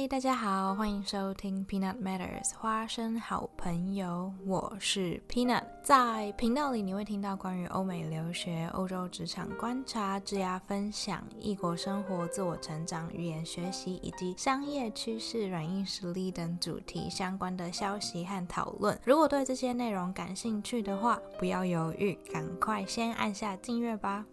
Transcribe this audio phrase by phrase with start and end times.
[0.00, 5.64] 嗨，大家好，欢迎收听 Peanut Matters 花生好朋友，我是 Peanut。
[5.82, 18.96] 在频道里，你会听到关于欧美留学、欧洲职场观察、职涯分享、异国生活、自我成长、语言学习以及商业趋势、软硬实力等主题相关的消息和讨论。
[19.04, 24.24] 如果对这些内容感兴趣的话，不要犹豫，赶快先按下订阅吧。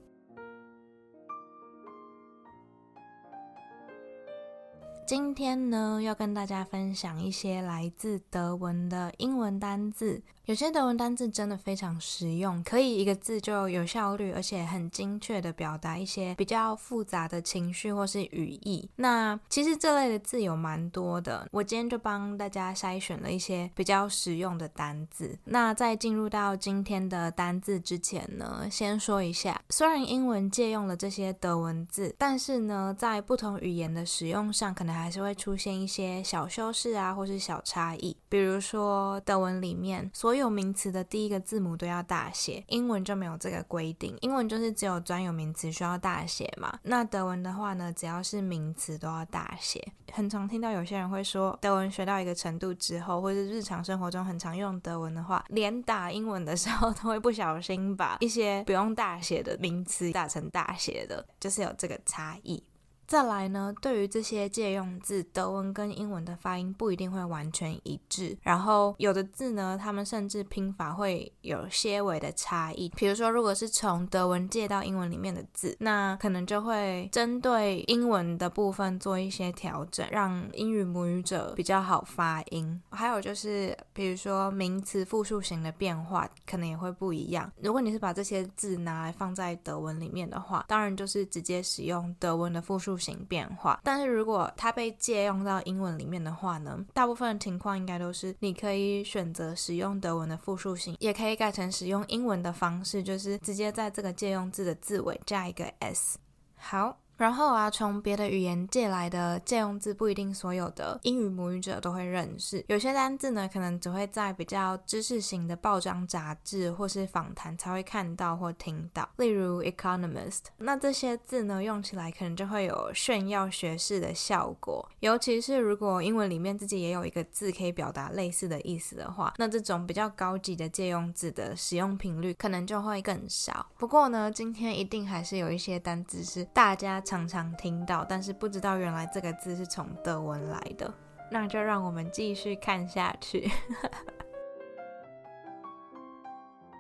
[5.07, 10.23] 今天呢，要跟大家分享一些来自德文的英文单字。
[10.45, 18.87] 有些德文单字真的非常实用，可以一个字就有效率，而且很精确的表达一些比较复杂的情绪或是语义。
[18.97, 25.35] 那其实这类的字有蛮多的，我今天就帮大家筛选了一些比较实用的单字。
[25.45, 38.15] 那在进入到今天的单字之前呢，先说一下，虽然英文借用了这些德文字，但是呢，在不同语言的使用上，可能还是会出现一些小修饰啊，或是小差异。
[38.29, 44.15] 比如说德文里面所有名词的第一个字母都要大写，英文就没有这个规定。
[44.21, 46.79] 英文就是只有专有名词需要大写嘛。
[46.83, 49.85] 那德文的话呢，只要是名词都要大写。
[50.11, 62.63] 很常听到有些人会说，德文学到一个程度之后，或者日常生活中很常用德文的话，连打英文的时候都会不小心把一些不用大写的名词打成大写的，就是有这个差异。
[63.07, 68.35] 再来呢，对于这些借用字，德文跟英文的发音不一定会完全一致。
[68.41, 72.89] 然后有的字呢，他们甚至拼法会有些微的差异。
[72.95, 82.81] 比如说，如果是从德文借到英文里面的字，那可能就会针对英文的部分做一些调整，让英语母语者比较好发音。
[82.89, 87.51] 还有就是，比如说名词复数型的变化，可能也会不一样。
[87.61, 92.94] 如果你是把这些字拿来放在德文里面的话，当然就是直接使用德文的复数。
[92.97, 106.17] 型变化，但是如果它被借用到英文里面的话呢，大部分情况应该都是你可以选择使用德文的复数型，也可以改成使用英文的方式，就是直接在这个借用字的字尾加一个 s。
[106.57, 106.97] 好。
[107.17, 112.63] 然后啊，从别的语言借来的借用字不一定所有的英语母语者都会认识。
[112.67, 119.07] 有些单字呢，可能只会在比较知识型的报章杂志或是访谈才会看到或听到。
[119.15, 124.85] 例如 economist，那这些字呢，用起来可能就会有炫耀学士的效果。
[124.99, 133.65] 尤其是如果英文里面自己也有一个字可以表达类似的意思的话，那这种比较高级的借用字的使用频率可能就会更少。
[133.77, 137.01] 不过呢，今天一定还是有一些单字是大家。
[137.05, 140.93] 常常听到，但是不知道原来这个字是从德文来的，
[141.31, 143.49] 那就让我们继续看下去。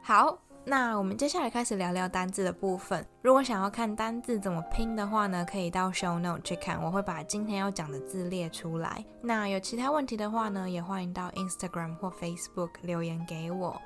[0.03, 3.05] 好，那我们接下来开始聊聊单字的部分。
[3.21, 9.03] 如果想要看单字怎么拼的话呢，可以到 show note 去看，我会把今天要讲的字列出来。
[9.21, 13.79] 那有其他问题的话呢，也欢迎到 Instagram 或 Facebook 留言给我。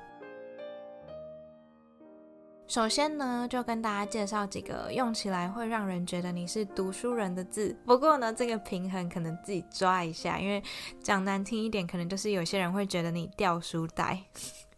[2.70, 7.76] 首先呢，就跟大家介绍几个用起来会让人觉得你是读书人的字。
[7.84, 10.62] 不过呢，这个平衡可能自己抓一下，因为
[11.02, 14.22] 讲难听一点，可能就是有些人会觉得你掉书袋。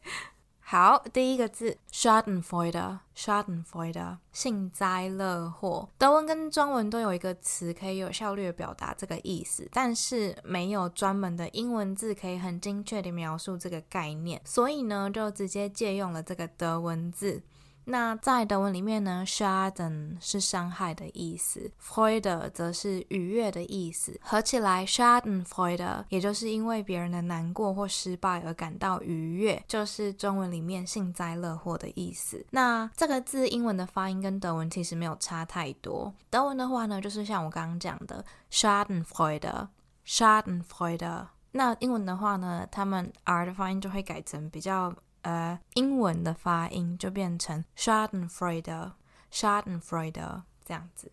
[0.60, 5.90] 好，第一个字 Schadenfreude，Schadenfreude，幸灾乐祸。
[5.98, 17.42] 德文跟中文都有一个词可以有效率的表达这个意思，但是没有专门的英文字可以很精确的描述这个概念，所以呢，就直接借用了这个德文字。
[17.84, 32.46] 那在德文里面呢，Schaden 是伤害的意思，Freude 则是愉悦的意思，合起来 Schadenfreude，也就是因为别人的难过或失败而感到愉悦，就是中文里面幸灾乐祸的意思。
[32.50, 41.26] 那这个字英文的发音跟德文其实没有差太多，德文的话呢，就是像我刚刚讲的 Schadenfreude，Schadenfreude。
[41.50, 44.94] 那英文的话呢，他们 R 的发音就会改成比较。
[45.22, 51.10] 呃，英文的发音就变成 Schadenfreude，Schadenfreude 这样子。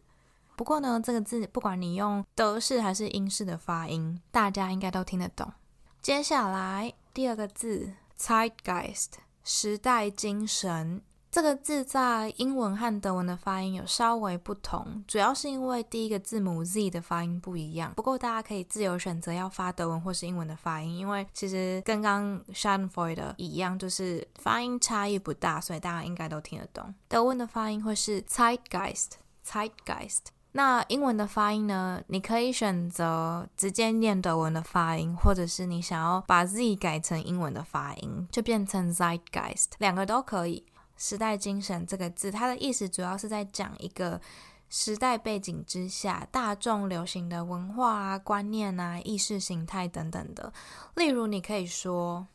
[0.55, 5.51] 不过呢，这个字不管你用德式还是英式的发音，大家应该都听得懂。
[6.01, 9.13] 接下来第二个字 Zeitgeist，
[9.43, 11.01] 时代精神。
[11.31, 17.93] 这个字在英文和德文的发音有稍微不同，主要是因为第一个字母 z 的发音不一样。
[17.95, 26.91] 不过大家可以自由选择要发德文或是英文的发音，因为其实跟刚 Schadenfreude 一样，就是发音差异不大，所以大家应该都听得懂。
[27.07, 30.29] 德文的发音会是 Zeitgeist，Zeitgeist。
[30.53, 32.01] 那英文的发音呢？
[32.07, 40.65] 你可以选择直接念德文的发音，或者是你想要把 z 改成英文的发音，就变成 Zeitgeist，两个都可以。
[40.99, 44.19] 时代精神这个字，它的意思主要是在讲一个
[44.69, 50.51] 时代背景之下，大众流行的文化啊、观念啊、意识形态等等的。
[50.95, 52.27] 例如，你可以说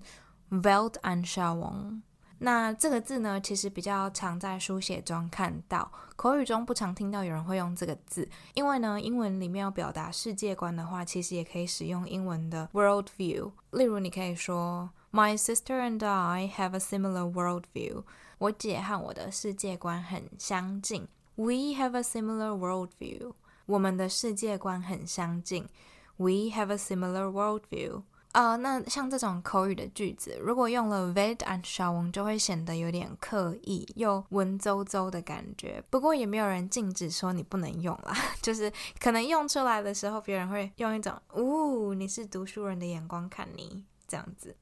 [0.51, 2.01] Weltanschauung。
[2.37, 13.51] 那这个字呢，其实比较常在书写中看到，口语中不常听到有人会用这个字，因为呢，英文里面要表达世界观的话，其实也可以使用英文的 world view。
[13.71, 14.91] 例如，你可以说。
[15.13, 18.03] My sister and I have a similar worldview.
[18.37, 21.07] 我姐和我的世界观很相近。
[21.35, 23.33] We have a similar worldview.
[23.65, 25.67] 我们的世界观很相近。
[26.15, 28.03] We have a similar worldview.
[28.31, 35.83] 啊，那像这种口语的句子，如果用了 vet and show，就会显得有点刻意又文绉绉的感觉。
[35.89, 38.71] 不过也没有人禁止说你不能用啦， 就是
[39.01, 44.55] 可能用出来的时候，别人会用一种“呜，你是读书人的眼光看你”这样子。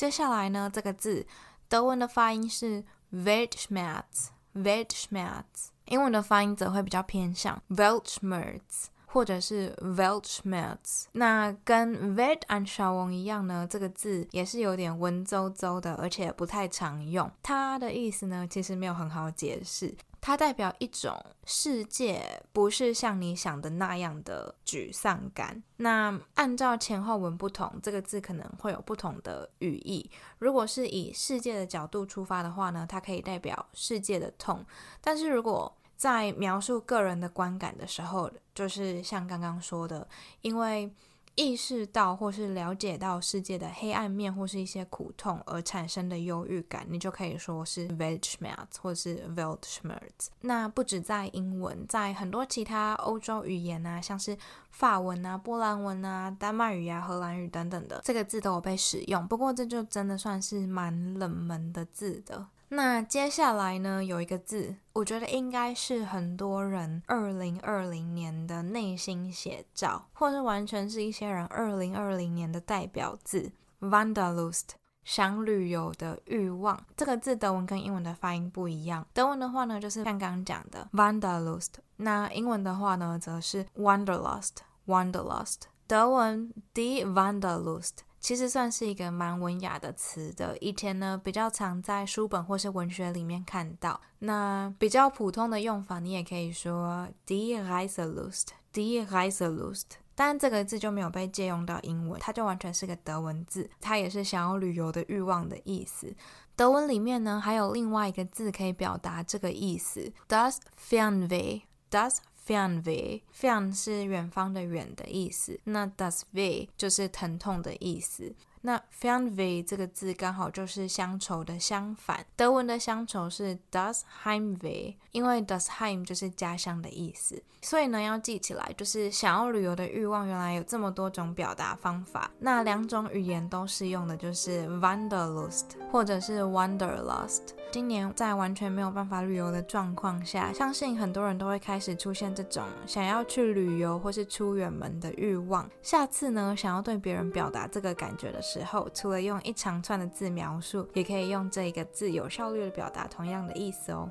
[0.00, 1.26] 接下来呢，这个字
[1.68, 2.82] 德文的发音是
[3.12, 5.42] Weltschmerz，Weltschmerz，
[5.84, 11.04] 英文的发音则会比较偏向 Weltschmerz 或者是 Weltschmerz。
[11.12, 17.30] 那跟 Weltanschauung 一样呢，这个字也是有点文绉绉的，而且不太常用。
[17.42, 19.94] 它的意思呢，其实没有很好解释。
[20.20, 25.62] 它代表一种世界不是像你想的那样的沮丧感。
[25.78, 30.10] 那按照前后文不同，这个字可能会有不同的语义。
[30.38, 34.64] 如果是以世界的角度出发的话呢，它可以代表世界的痛。
[35.00, 40.06] 但是如果在描述个人的观感的时候，就是像刚刚说的，
[40.42, 40.92] 因为。
[41.40, 50.28] 意识到或是了解到世界的黑暗面或是一些苦痛而产生的忧郁感，你就可以说是 Weltschmerz 或是 Weltschmerz。
[50.42, 54.36] 那不止在英文，在很多其他欧洲语言啊，像是
[54.70, 59.26] 法文啊、波兰文啊、丹麦语啊、荷兰语等等的，这个字都有被使用。
[59.26, 62.46] 不过这就真的算是蛮冷门的字的。
[62.72, 73.50] 那接下来呢，有一个字，我觉得应该是很多人二零二零年的内心写照，或是完全是一些人二零二零年的代表字
[73.80, 74.68] ，Wanderlust，
[75.02, 76.80] 想旅游的欲望。
[76.96, 85.62] 这个字德文跟英文的发音不一样，德文的话呢，就是像刚刚讲的 Wanderlust，那英文的话呢，则是 Wanderlust，Wanderlust。
[85.88, 88.04] 德文 Die Wanderlust。
[88.20, 94.00] 其实算是一个蛮文雅的词的，以前呢比较常在书本或是文学里面看到。
[94.20, 99.84] 那比较普通的用法，你也可以说 die Reiselust，die Reiselust。
[100.14, 106.14] 但这个字就没有被借用到英文，它就完全是个德文字，它也是想要旅游的欲望的意思。
[106.54, 112.18] 德文里面呢还有另外一个字可以表达这个意思，das Fernweh，das。
[112.46, 118.34] feanve，fean 是远方的远的意思，那 dasve 就是疼痛的意思。
[118.62, 132.30] 那 Fernweh 这个字刚好就是乡愁的相反，德文的乡愁是 das Heimweh，因为 das Heim 就是家乡的意思，所以呢要记起来，就是想要旅游的欲望原来有这么多种表达方法。
[132.38, 137.40] 那两种语言都适用的就是 Wanderlust 或者是 Wanderlust。
[137.72, 145.70] 今年在完全没有办法旅游的状况下，相信很多人都会开始出现这种想要去旅游或是出远门的欲望。
[145.80, 154.10] 下次呢，想要对别人表达这个感觉的时候，时候除了用一长串的字描述，也可以用这一个字有效率的表达同样的意思哦。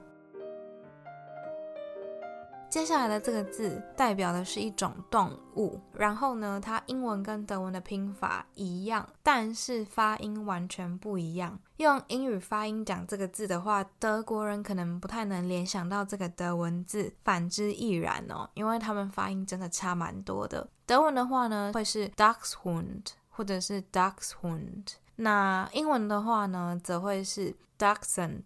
[2.70, 11.60] 接下来的这个字代表的是一种动物，然后呢，它英文跟德文的拼法一样，但是发音完全不一样。
[11.78, 20.70] 用英语发音讲这个字的话，德国人可能不太能联想到这个德文字，反之亦然哦，因为他们发音真的差蛮多的。
[20.86, 23.06] 德文的话呢，会是 Dachshund
[23.40, 24.84] 或者是 Dachshund，
[25.16, 28.44] 那英文的话呢，则会是 Dachshund。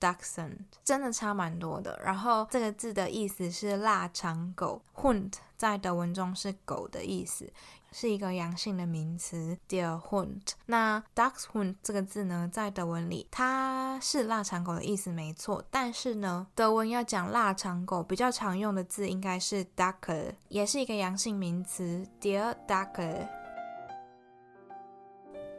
[0.00, 7.52] Dachshund 真的差蛮多的，然后这个字的意思是腊肠狗，Hund 在德文中是狗的意思，
[7.92, 10.40] 是一个阳性的名词，der Hund。
[10.66, 15.64] 那 Dachshund 这个字呢，在德文里它是腊肠狗的意思，没错。
[15.70, 23.28] 但是呢，德文要讲腊肠狗比较常用的字应该是 Dackel，也是一个阳性名词，der Dackel。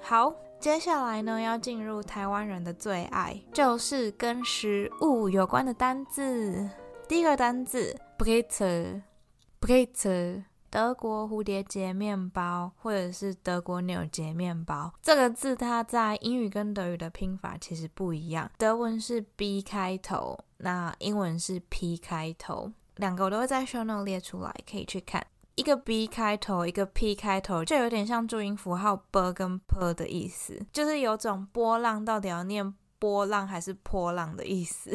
[0.05, 6.69] 好，接下来呢，要进入台湾人的最爱，就是跟食物有关的单字。
[7.07, 14.91] 第一个单字 Brezel，Brezel，德国蝴蝶结面包或者是德国纽结面包。
[15.01, 25.25] 这个字它在英语跟德语的拼法其实不一样，德文是 B 开头，那英文是 P 开头，两个我都会在 show note 列出来，可以去看。
[25.55, 34.91] 一个 B 开头，一个 P 开头，就有点像注音符号 b 跟 p 的意思，就是有种波浪到底要念波浪还是波浪的意思。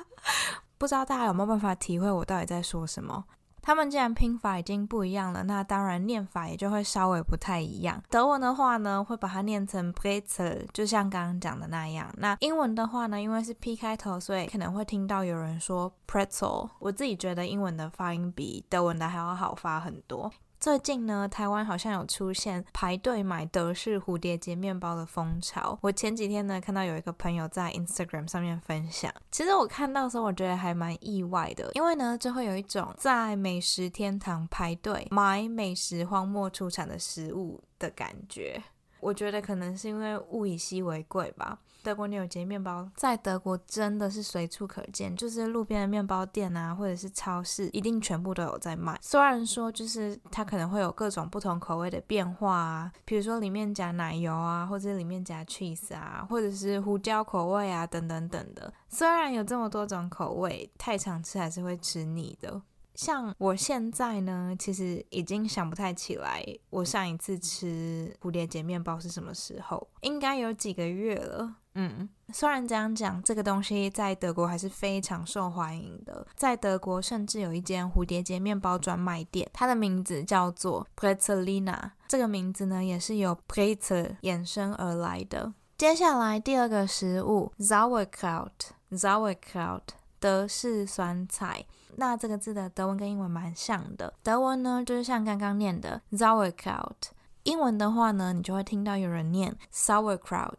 [0.76, 3.24] 不知道大家有没有办法体会我到底在说什么？
[3.68, 8.02] 他们既然拼法已经不一样了，那当然念法也就会稍微不太一样。
[8.08, 12.10] 德文的话呢，会把它念成 pretzel，就像刚刚讲的那样。
[12.16, 16.70] 那英文的话呢，因为是 P 开头，所以可能会听到有人说 pretzel。
[16.78, 20.32] 我自己觉得英文的发音比德文的还要好发很多。
[20.60, 25.78] 最近呢，台湾好像有出现排队买德式蝴蝶结面包的风潮。
[25.82, 38.60] 我前几天呢，看到有一个朋友在 Instagram 上面分享，其实我看到的时候，我觉得还蛮意外的，因为呢，就会有一种在美食天堂排队买美食荒漠出产的食物的感觉。
[38.98, 41.60] 我觉得可能是因为物以稀为贵吧。
[41.88, 48.98] 德国纽结面包在德国真的是随处可见，就是路边的面包店啊，或者是超市，一定全部都有在卖。
[49.00, 58.70] 虽然说就是它可能会有各种不同口味的变化啊，比如说里面加奶油啊，或者里面加 cheese 啊，或者是胡椒口味啊，等等等的。
[58.90, 62.60] 虽然有这么多种口味，太常吃还是会吃腻的。
[62.94, 71.54] 像我现在呢，其实已经想不太起来，我上一次吃蝴蝶结面包是什么时候，应该有几个月了。
[71.74, 85.52] 嗯，虽然这样讲，这个东西在德国还是非常受欢迎的，在德国甚至有一间蝴蝶结面包专卖店，它的名字叫做 Pretzelina，这个名字呢也是由 Pretzel 衍生而来的。
[85.76, 89.82] 接下来第二个食物 Sauerkraut，Sauerkraut，
[90.18, 91.64] 德式酸菜。
[91.96, 94.12] 那这个字的德文跟英文蛮像的。
[94.22, 97.10] 德文呢，就是像刚刚念的 sauerkraut；
[97.44, 100.56] 英文的话呢，你就会听到有人念 Sauerkraut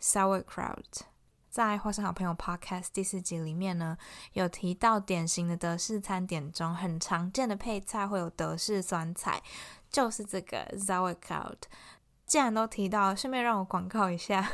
[0.00, 1.02] Sauerkraut，。
[1.48, 3.98] 在花生好朋友 Podcast 第四集里面呢，
[4.34, 9.42] 有提到典型的德式餐点中很常见的配菜会有德式酸菜，
[9.90, 11.56] 就是这个 sauerkraut。
[12.24, 14.48] 既然都提到，顺便让我广告一下，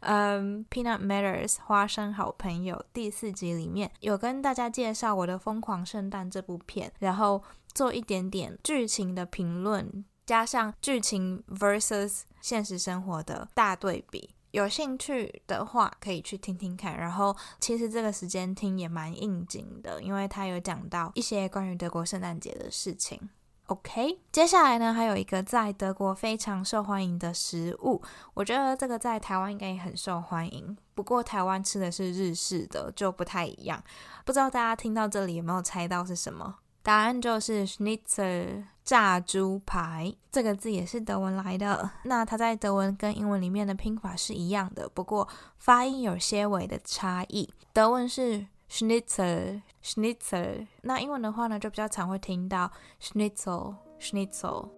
[0.00, 7.42] 嗯，Peanut Matters 花生好朋友第四集里面有跟大家介绍我的《疯狂圣诞》这部片，然后
[7.74, 14.30] 做一点点剧情的评论，加上剧情 versus 现实生活的大对比。
[14.50, 16.96] 有兴趣的话可以去听听看。
[16.96, 23.28] 然后其实这个时间听也蛮应景的，因为他有讲到一些关于德国圣诞节的事情。
[23.66, 28.02] OK，接下来呢，还有一个在德国非常受欢迎的食物，
[28.32, 30.74] 我觉得这个在台湾应该也很受欢迎。
[30.94, 33.84] 不过台湾吃的是日式的，就不太一样。
[34.24, 36.56] 不知道大家听到这里有没有猜到是什么？
[36.88, 40.10] 答案就是 Schnitzel，炸猪排。
[40.32, 41.90] 这个字也是德文来的。
[42.04, 45.28] 那它在德文跟英文里面的拼法是一样的，不过
[45.58, 47.52] 发音有些微的差异。
[47.74, 48.46] 德文是。
[48.70, 50.66] Schnitzel，Schnitzel。
[50.80, 52.70] 那英文的话呢，就比较常会听到
[53.02, 54.70] Schnitzel，Schnitzel。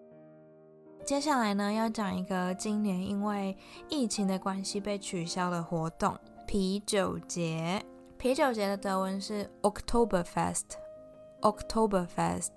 [1.05, 3.57] 接下来呢，要讲一个今年因为
[3.89, 7.81] 疫情的关系被取消的活动——啤酒节。
[8.17, 10.65] 啤酒节的德文是 Oktoberfest
[11.43, 12.51] Oktoberfest，Oktoberfest。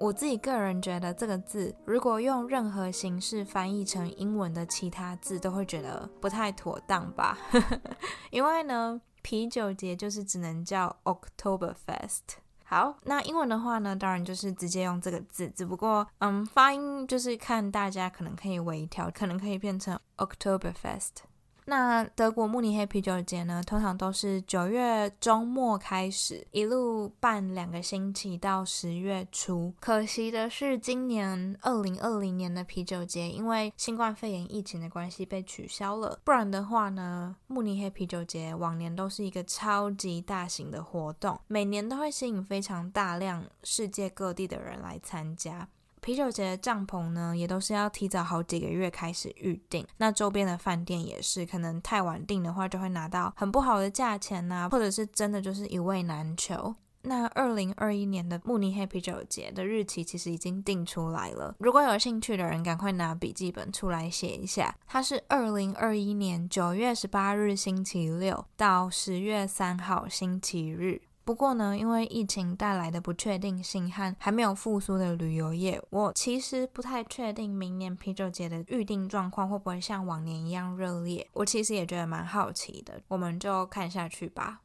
[0.00, 7.38] 我自己个人觉得这个字，如果用任何形式翻译成英文的其他字，都会觉得不太妥当吧？
[8.30, 9.00] 因为呢。
[9.26, 12.20] 啤酒节就是只能叫 Oktoberfest。
[12.62, 21.24] 好，那英文的话呢，当然就是直接用这个字，只不过嗯，发音就是看大家可能可以微调，可能可以变成 Oktoberfest。
[21.66, 29.72] 那德国慕尼黑啤酒节呢，通常都是九月中末开始，一路办两个星期到十月初。
[29.80, 36.18] 可惜的是，今年二零二零年的啤酒节因为新冠肺炎疫情的关系被取消了。
[36.22, 45.66] 不然的话呢，慕尼黑啤酒节往年都是一个超级大型的活动，每年都会吸引非常大量世界各地的人来参加。
[46.04, 49.86] 啤酒节的帐篷呢，也都是要提早好几个月开始预定。
[49.96, 56.74] 那周边的饭店也是，可能太晚订的话，就会拿到很不好的价钱呐，或者是真的就是一位难求。
[57.06, 64.76] 那二零二一年的慕尼黑啤酒节的日期其实已经定出来了，如果有兴趣的人，赶快拿笔记本出来写一下。
[64.86, 71.00] 它是二零二一年九月十八日星期六到十月三号星期日。
[71.24, 81.26] 不过呢，因为疫情带来的不确定性和还没有复苏的旅游业，我其实不太确定明年啤酒节的预定状况会不会像往年一样热烈。
[81.32, 84.60] 我其实也觉得蛮好奇的，我们就看下去吧。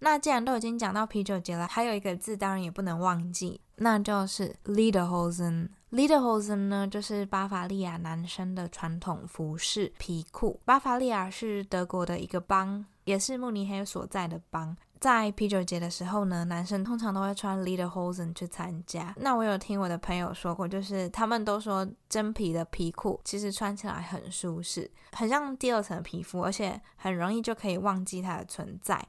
[0.00, 5.70] 那既然都已经讲到啤酒节了，还有一个字当然也不能忘记，那就是 Lederhosen。
[5.90, 10.60] Lederhosen 呢，就是巴伐利亚男生的传统服饰皮裤。
[10.64, 14.76] 巴伐利亚是德国的一个邦，也是慕尼黑所在的邦。
[15.00, 19.14] 在啤酒节的时候呢，男生通常都会穿 leader hosen 去参加。
[19.18, 29.06] 那我有听我的朋友说过，就是他们都说真皮的皮裤其实穿起来很舒适，很像第二层皮肤，而且很容易就可以忘记它的存在。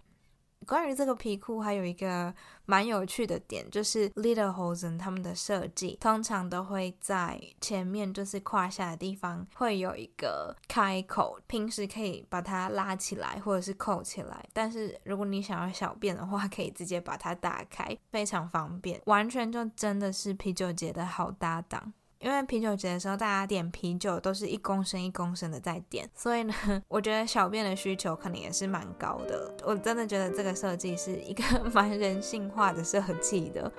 [0.69, 2.31] 关于这个皮裤，还有一个
[2.67, 14.47] 蛮有趣的点，就是 Lederhosen 他们的设计通常都会在前面，就是胯下的地方会有一个开口，平时可以把它拉起来或者是扣起来。
[14.53, 21.91] 但是如果你想要小便的话，可以直接把它打开，非常方便，完全就真的是啤酒节的好搭档。
[22.19, 26.53] 因为啤酒节的时候，大家点啤酒都是一公升一公升的在点，所以呢，
[26.89, 29.55] 我觉得小便的需求可能也是蛮高的。
[29.63, 31.41] 我真的觉得这个设计是一个
[31.73, 33.71] 蛮人性化的设计的。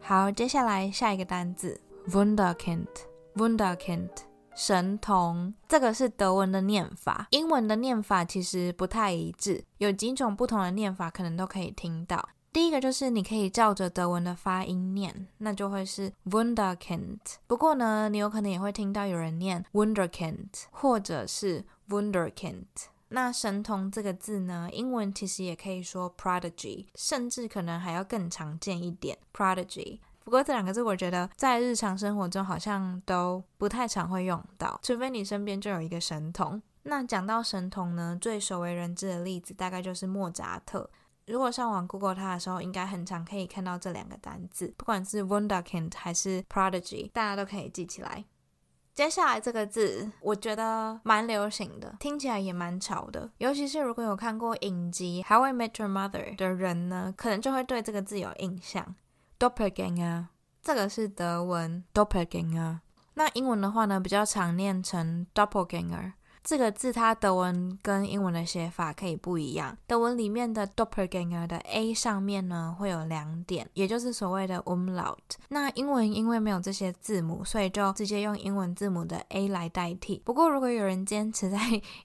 [0.00, 1.78] 好，接下来下一个单字
[2.08, 4.08] ，Wunderkind，Wunderkind，
[4.54, 5.52] 神童。
[5.68, 12.30] 这个是德文的念法，英文的念法其实不太一致，有几种不同的念法，可能都可以听到。
[12.56, 17.18] 第一个就是你可以照着德文的发音念，那就会是 Wunderkind。
[17.46, 22.64] 不过呢，你有可能也会听到有人念 Wunderkind，或者是 Wunderkind。
[23.08, 29.98] 那神童这个字呢，英文其实也可以说 Prodigy，甚至可能还要更常见一点 Prodigy。
[30.24, 36.62] 不过这两个字我觉得在日常生活中好像都不太常会用到，除非你身边就有一个神童。
[36.84, 40.88] 那讲到神童呢，最首为人知的例子大概就是莫扎特。
[41.26, 48.24] 如果上网 Google 它的时候，应该很常可以看到这两个单字，不管是 Wunderkind 还是 Prodigy，大家都可以记起来。
[48.94, 53.28] 接下来这个字，我觉得蛮流行的，听起来也蛮潮的。
[53.38, 58.94] 尤其是如果有看过影集《How I Met Your Mother》的人呢，可能就会对这个字有印象。
[59.38, 60.26] Doppelganger，
[60.62, 62.78] 这个是德文 Doppelganger，
[63.14, 66.12] 那英文的话呢，比较常念成 Doppelganger。
[66.46, 69.76] 这个字它德文跟英文的写法可以不一样。
[69.84, 75.16] 德文里面的 Doppelganger 的 a 上面呢会有两点，也就是所谓的 umlaut。
[75.48, 80.22] 那英文因为没有这些字母，所以就直接用英文字母的 a 来代替。
[80.24, 81.58] 不过如果有人坚持在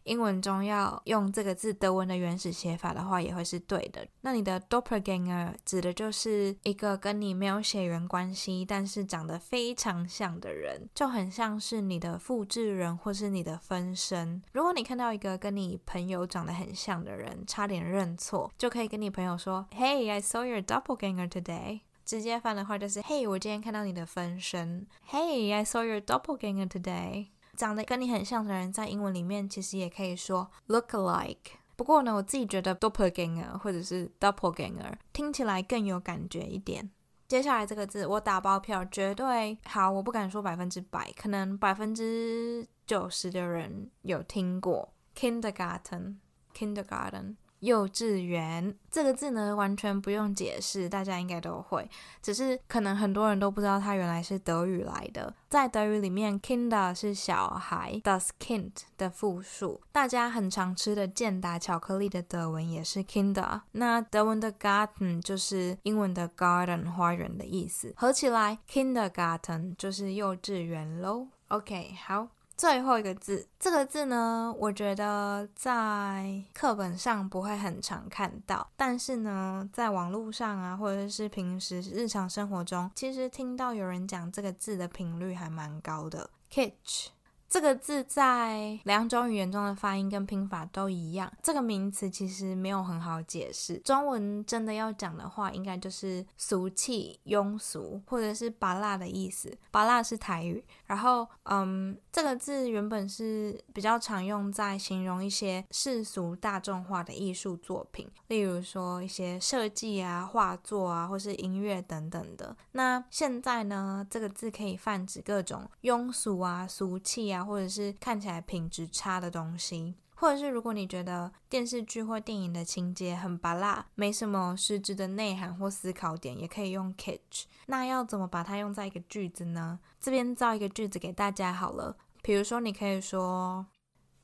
[0.05, 4.03] 英文中要用这个字德文的原始写法的话，也会是对的。
[4.21, 14.30] 那你的 Doppelganger 指的就是一个跟你没有血缘关系，但是长得非常像的人，就很像是你的复制人或是你的分身。
[14.53, 24.85] 如果你看到一个跟你朋友长得很像的人，差点认错，就可以跟你朋友说：“Hey, I saw your doppelganger today。”直接翻的话就是：“Hey，我今天看到你的分身。
[25.09, 31.37] ”“Hey, I saw your doppelganger today。”长得跟你很像的人，在英文里面其实也可以说 “look alike”。
[31.75, 36.89] 不过呢，我自己觉得 doppelganger 或者是 doppelganger 听起来更有感觉一点。
[37.27, 42.67] 接下来这个字，我打包票，绝对好，我不敢说百分之百，可能百分之。
[42.91, 51.89] 九十的人有听过 kindergarten，kindergarten 幼稚园这个字呢，完全不用解释，大家应该都会。
[52.21, 55.33] 只是可能很多人都不知道它原来是德语来的。
[55.47, 59.79] 在德语里面，kinder 是小孩，das Kind 的复数。
[59.93, 63.61] 大家很常吃的健达巧克力的德文也是 kinder。
[63.71, 71.29] 那德文的 garten 就是英文的 garden 花园的意思，合起来 kindergarten 就是幼稚园喽。
[71.47, 72.27] OK，好。
[72.61, 86.29] 最后一个字，这个字呢，我觉得在课本上不会很常看到，但是呢，在网络上啊，或者是平时日常生活中，其实听到有人讲这个字的频率还蛮高的。
[86.51, 87.07] catch。
[87.49, 91.29] 这个字在两种语言中的发音跟拼法都一样。
[91.43, 93.77] 这个名词其实没有很好解释。
[93.79, 99.53] 中文真的要讲的话，应该就是俗气、庸俗，或者是拔辣的意思。
[99.69, 100.63] 拔辣是台语。
[100.91, 112.57] 然后，嗯，这个字原本是比较常用在形容一些世俗大众化的艺术作品，例如说一些设计啊、画作啊，或是音乐等等的。
[112.73, 117.41] 那现在呢，这个字可以泛指各种庸俗啊、俗气啊。
[117.51, 119.95] 或者是看起来品质差的东西。
[120.21, 127.45] 或者是如果你觉得电视剧或电影的情节很拔辣，没什么实质的内涵或思考点，也可以用 catch。
[127.65, 129.79] 那要怎么把它用在一个句子呢？
[129.99, 131.97] 这边造一个句子给大家好了。
[132.21, 133.65] 比如说，你可以说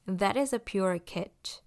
[0.06, 1.62] ，That is a pure catch.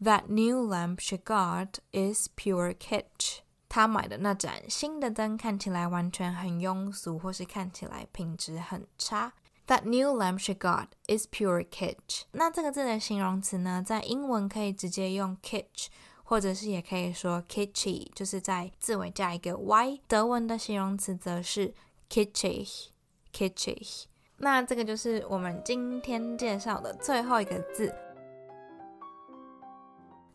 [0.00, 9.34] That new lamp she got is pure catch." 他买的那盏新的灯看起来完全很庸俗，或是看起来品质很差。
[9.66, 12.22] That new lamb she got is pure kitsch。
[12.32, 15.88] 那这个字的形容词呢，在英文可以直接用 kitsch，
[16.22, 20.00] 或者是也可以说 kitschy，就是在字尾加一个 y。
[20.06, 21.74] 德文的形容词则是
[22.08, 24.04] kitschy，kitschy。
[24.36, 27.92] 那这个就是我们今天介绍的最后一个字。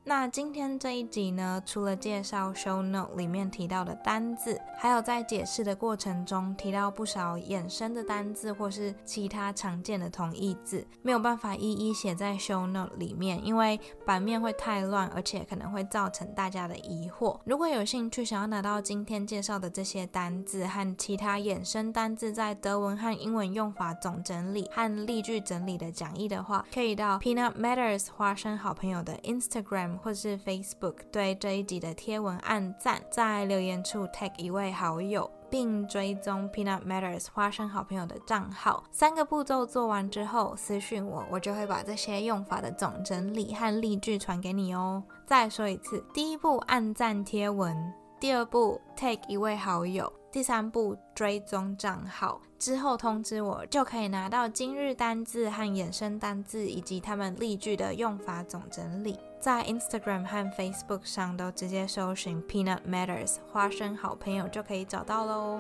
[0.04, 17.40] 那今天这一集呢，除了介绍 show note 里面提到的单字，还有在解释的过程中提到不少衍生的单字或是其他常见的同义字，没有办法一一写在 show note 里面，因为版面会太乱，而且可能会造成大家的疑惑。
[17.46, 38.84] 如果有兴趣想要拿到今天介绍的这些单字和其他衍生单字在德文和英文用法总整理和例句整理的讲义的话，可以到 Peanut Matters 花生好朋友的 Instagram 或是 Facebook 对这一集的贴文按赞，在留言处 tag 一位好友，并追踪 Peanut Matters 花生好朋友的账号。
[38.92, 45.04] 三个步骤做完之后，私讯我，我就会把这些用法的总整理和例句传给你哦。
[45.26, 50.14] 再说一次，第一步按赞贴文，第二步，take 一位好友。
[50.32, 59.18] 第三步追踪账号之后通知我，就可以拿到今日单字和衍生单字以及他们例句的用法总整理。
[59.40, 65.60] 在 Instagram 和 Facebook 上都直接搜寻 Peanut Matters 花生好朋友就可以找到喽。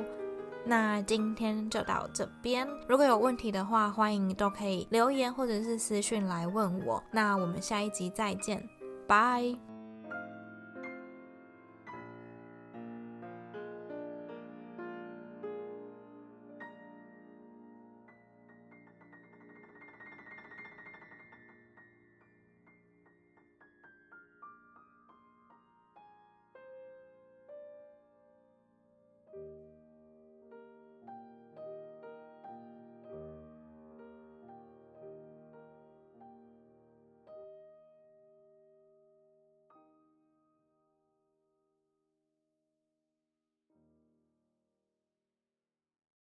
[0.63, 7.04] 那今天就到这边，如果有问题的话，欢迎都可以留言或者是私讯来问我。
[7.10, 8.63] 那我们下一集再见，
[9.08, 9.70] 拜。